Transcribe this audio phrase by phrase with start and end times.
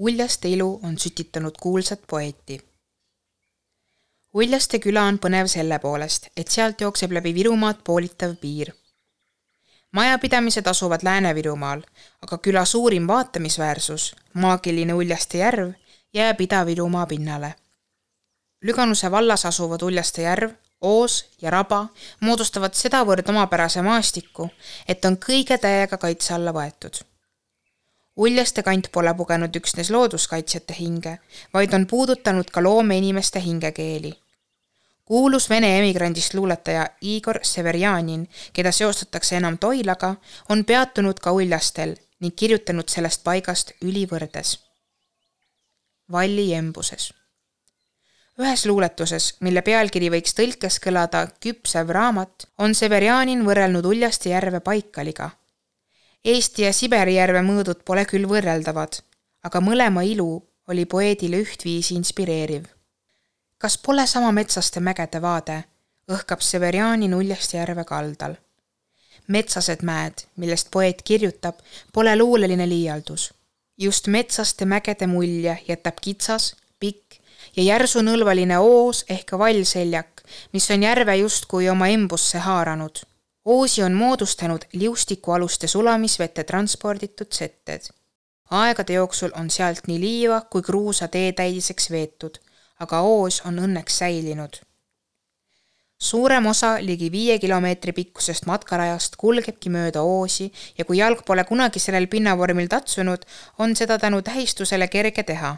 [0.00, 2.60] Uljaste ilu on sütitanud kuulsat poeeti.
[4.34, 8.70] Uljaste küla on põnev selle poolest, et sealt jookseb läbi Virumaad poolitav piir.
[9.92, 11.82] majapidamised asuvad Lääne-Virumaal,
[12.22, 15.72] aga küla suurim vaatamisväärsus, maagiline Uljaste järv,
[16.14, 17.54] jääb Ida-Virumaa pinnale.
[18.64, 21.86] Lüganuse vallas asuvad Uljaste järv, Oos ja Raba
[22.20, 24.48] moodustavad sedavõrd omapärase maastiku,
[24.88, 27.09] et on kõige täiega kaitse alla võetud
[28.20, 31.12] Uljaste kant pole pugenud üksnes looduskaitsjate hinge,
[31.54, 34.12] vaid on puudutanud ka loomeinimeste hingekeeli.
[35.04, 40.14] kuulus Vene emigrandist luuletaja Igor Severjanin, keda seostatakse enam Toilaga,
[40.48, 44.58] on peatunud ka Uljastel ning kirjutanud sellest paigast ülivõrdes.
[46.12, 47.12] Valli embuses
[48.40, 55.30] ühes luuletuses, mille pealkiri võiks tõlkes kõlada Küpsev raamat, on Severjanin võrrelnud Uljaste järve Baikaliga
[56.24, 58.98] Eesti ja Siberi järve mõõdud pole küll võrreldavad,
[59.40, 62.66] aga mõlema ilu oli poeedile ühtviisi inspireeriv.
[63.56, 65.64] kas pole sama metsaste mägede vaade,
[66.12, 68.36] õhkab Severiani Nuljast järve kaldal.
[69.28, 71.54] metsased mäed, millest poeet kirjutab,
[71.92, 73.32] pole luuleline liialdus.
[73.78, 77.16] just metsaste mägede mulje jätab kitsas, pikk
[77.56, 83.06] ja järsunõlvaline oos ehk vallseljak, mis on järve justkui oma embusse haaranud
[83.50, 87.80] Oosi on moodustanud liustikualuste sulamisvette transporditud setted.
[88.50, 92.38] aegade jooksul on sealt nii liiva kui kruusa teetäiseks veetud,
[92.80, 94.60] aga Oos on õnneks säilinud.
[95.98, 101.78] suurem osa ligi viie kilomeetri pikkusest matkarajast kulgebki mööda Oosi ja kui jalg pole kunagi
[101.78, 103.26] sellel pinnavormil tatsunud,
[103.58, 105.56] on seda tänu tähistusele kerge teha.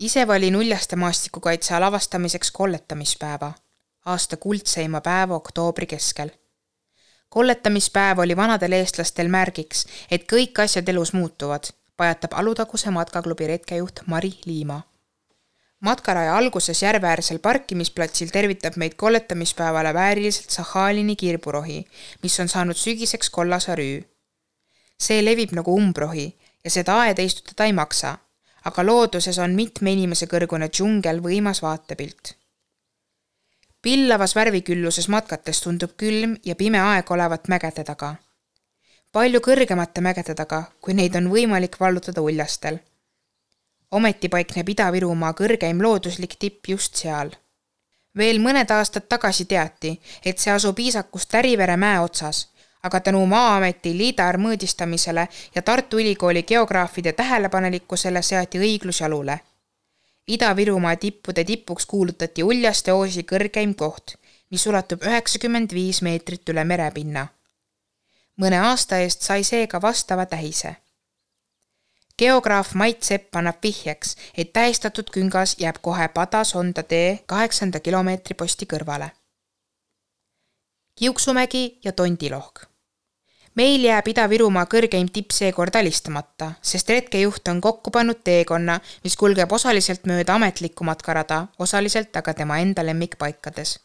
[0.00, 3.52] ise valin Uljaste maastikukaitse lavastamiseks kolletamispäeva
[4.06, 6.30] aasta kuldseima päeva oktoobri keskel
[7.30, 14.32] kolletamispäev oli vanadel eestlastel märgiks, et kõik asjad elus muutuvad, pajatab Alutaguse matkaklubi retkejuht Mari
[14.44, 14.80] Liima.
[15.80, 21.86] matkaraja alguses järveäärsel parkimisplatsil tervitab meid kolletamispäevale vääriliselt Sahhalini kirburohi,
[22.22, 24.02] mis on saanud sügiseks kollase rüü.
[25.00, 28.18] see levib nagu umbrohi ja seda aeda istutada ei maksa,
[28.64, 32.39] aga looduses on mitme inimese kõrgune džungel võimas vaatepilt
[33.82, 38.14] pillavas värvikülluses matkates tundub külm ja pime aeg olevat mägede taga.
[39.12, 42.78] palju kõrgemate mägede taga, kui neid on võimalik vallutada uljastel.
[43.90, 47.30] ometi paikneb Ida-Virumaa kõrgeim looduslik tipp just seal.
[48.16, 52.48] veel mõned aastad tagasi teati, et see asub Iisakust Lärivere mäe otsas,
[52.82, 59.40] aga tänu Maa-ameti liidar mõõdistamisele ja Tartu Ülikooli geograafide tähelepanelikkusele seati õiglus jalule
[60.30, 64.14] Ida-Virumaa tippude tipuks kuulutati Uljaste oosi kõrgeim koht,
[64.50, 67.26] mis ulatub üheksakümmend viis meetrit üle merepinna.
[68.40, 70.76] mõne aasta eest sai seega vastava tähise.
[72.18, 78.66] geograaf Mait Sepp annab vihjeks, et tähistatud küngas jääb kohe Pada-Sonda tee kaheksanda kilomeetri posti
[78.66, 79.10] kõrvale.
[80.94, 82.70] Kiuksumägi ja Tondilohk
[83.58, 89.52] meil jääb Ida-Virumaa kõrgeim tipp seekord alistamata, sest retkejuht on kokku pannud teekonna, mis kulgeb
[89.52, 93.78] osaliselt mööda ametlikku matkarada, osaliselt aga tema enda lemmikpaikades.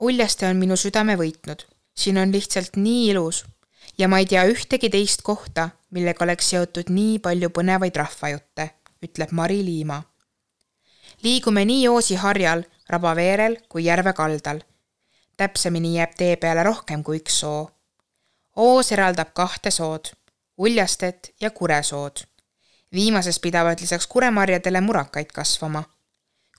[0.00, 1.64] Uljaste on minu südame võitnud,
[1.96, 3.44] siin on lihtsalt nii ilus
[3.98, 8.70] ja ma ei tea ühtegi teist kohta, millega oleks seotud nii palju põnevaid rahvajutte,
[9.02, 10.02] ütleb Mari Liima.
[11.22, 14.60] liigume nii Oosi harjal, Rabaveerel kui järve kaldal.
[15.36, 17.77] täpsemini jääb tee peale rohkem kui üks soo
[18.58, 20.08] Oos eraldab kahte sood,
[20.58, 22.16] Uljastet ja Kuresood.
[22.92, 25.84] viimases pidavad lisaks kuremarjadele murakaid kasvama.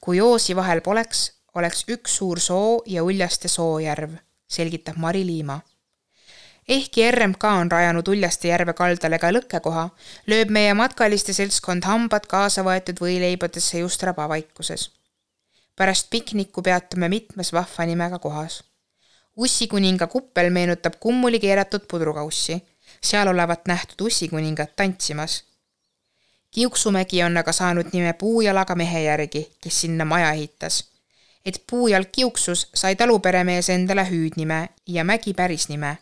[0.02, 4.14] kui oosi vahel poleks, oleks üks suur soo ja Uljaste soojärv,
[4.48, 5.60] selgitab Mari Liima.
[6.68, 9.90] ehkki RMK on rajanud Uljaste järve kaldale ka lõkkekoha,
[10.28, 14.92] lööb meie matkaliste seltskond hambad kaasa võetud võileibadesse just rabavaikuses.
[15.76, 18.69] pärast pikniku peatume mitmes vahva nimega kohas
[19.39, 22.57] ussikuninga kuppel meenutab kummuli keeratud pudrukaussi,
[23.03, 25.44] seal olevat nähtud ussikuningat tantsimas.
[26.51, 30.83] Kiuksumägi on aga saanud nime puujalaga mehe järgi, kes sinna maja ehitas.
[31.45, 35.97] et puujalg kiuksus, sai taluperemees endale hüüdnime ja mägi pärisnime.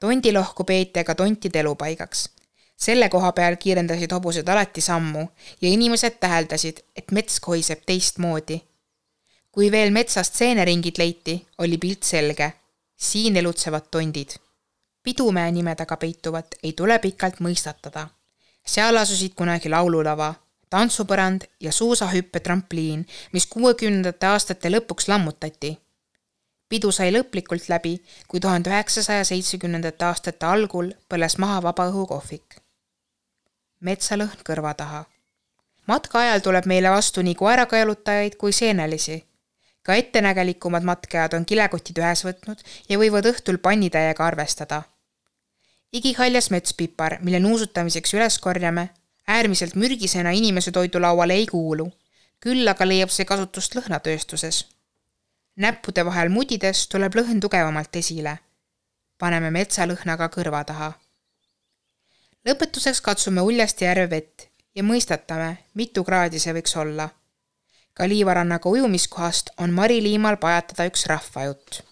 [0.00, 2.28] tondilohku peeti aga tontide elupaigaks.
[2.76, 5.28] selle koha peal kiirendasid hobused alati sammu
[5.62, 8.62] ja inimesed täheldasid, et mets kohiseb teistmoodi
[9.54, 12.52] kui veel metsast seeneringid leiti, oli pilt selge.
[12.96, 14.30] siin elutsevad tondid.
[15.02, 18.08] pidumäe nime taga peituvat ei tule pikalt mõistatada.
[18.66, 20.34] seal asusid kunagi laululava,
[20.70, 25.78] tantsupõrand ja suusahüppetrampliin, mis kuuekümnendate aastate lõpuks lammutati.
[26.68, 32.58] pidu sai lõplikult läbi, kui tuhande üheksasaja seitsmekümnendate aastate algul põles maha vabaõhukohvik.
[33.80, 35.04] metsalõhn kõrva taha.
[35.86, 39.24] matka ajal tuleb meile vastu nii koerakaelutajaid kui seenelisi.
[39.84, 44.82] Ka ettenägelikumad matkajad on kilekotid ühes võtnud ja võivad õhtul pannitäiega arvestada.
[45.92, 48.88] igihaljas metspipar, mille nuusutamiseks üles korjame,
[49.28, 51.92] äärmiselt mürgisena inimese toidulauale ei kuulu.
[52.40, 54.64] küll aga leiab see kasutust lõhnatööstuses.
[55.56, 58.38] näppude vahel mudides tuleb lõhn tugevamalt esile.
[59.18, 60.92] paneme metsalõhna ka kõrva taha
[62.44, 67.08] lõpetuseks katsume Uljasti järve vett ja mõistatame, mitu kraadi see võiks olla.
[67.94, 71.82] Ka liivarannaga ujumiskohast on Mari Liimal pajatada üks rahvajutt.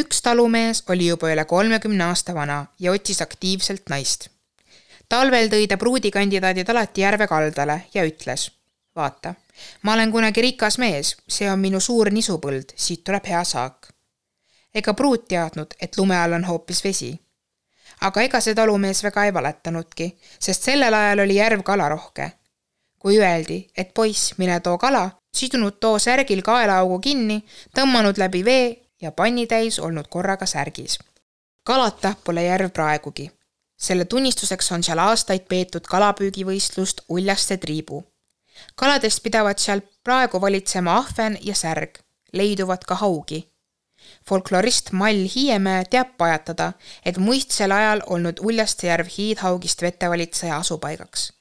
[0.00, 4.28] üks talumees oli juba üle kolmekümne aasta vana ja otsis aktiivselt naist.
[5.08, 8.50] talvel tõi ta pruudikandidaadid alati järve kaldale ja ütles,
[8.96, 9.34] vaata,
[9.82, 13.90] ma olen kunagi rikas mees, see on minu suur nisupõld, siit tuleb hea saak.
[14.74, 17.18] ega pruut teadnud, et lume all on hoopis vesi
[18.00, 22.30] aga ega see talumees väga ei valetanudki, sest sellel ajal oli järv kalarohke.
[23.00, 27.40] Kui öeldi, et poiss, mine too kala, sidunud too särgil kaelaaugu kinni,
[27.76, 28.66] tõmmanud läbi vee
[29.00, 30.98] ja pannitäis olnud korraga särgis.
[31.64, 33.30] kalata pole järv praegugi.
[33.76, 38.04] selle tunnistuseks on seal aastaid peetud kalapüügivõistlust Uljaste triibu.
[38.76, 41.98] kaladest pidavat seal praegu valitsema ahven ja särg,
[42.32, 43.50] leiduvad ka haugi
[44.28, 46.72] folklorist Mall Hiiemäe teab pajatada,
[47.04, 51.32] et muistsel ajal olnud Uljaste järv hiidhaugist vetevalitseja asupaigaks.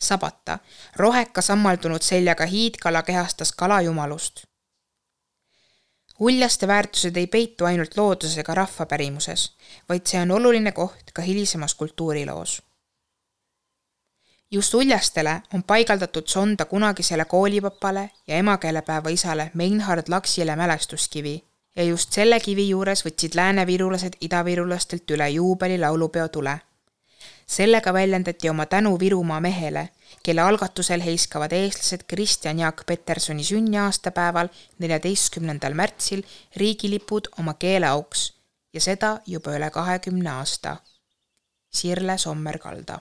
[0.00, 0.58] Sabata,
[0.96, 4.44] roheka sammaldunud seljaga hiidkala kehastas kalajumalust.
[6.18, 9.52] Uljaste väärtused ei peitu ainult looduses ega rahvapärimuses,
[9.88, 12.62] vaid see on oluline koht ka hilisemas kultuuriloos
[14.50, 21.44] just Uljastele on paigaldatud sonda kunagisele koolipapale ja emakeelepäeva isale Meinhard Laksile mälestuskivi,
[21.76, 26.60] ja just selle kivi juures võtsid läänevirulased idavirulastelt üle juubeli laulupeo tule.
[27.48, 29.88] Sellega väljendati oma tänu Virumaa mehele,
[30.22, 34.48] kelle algatusel heiskavad eestlased Kristjan Jaak Petersoni sünniaastapäeval,
[34.78, 36.22] neljateistkümnendal märtsil
[36.56, 38.32] riigilipud oma keeleauks
[38.72, 40.76] ja seda juba üle kahekümne aasta.
[41.72, 43.00] Sirle Sommer-Kalda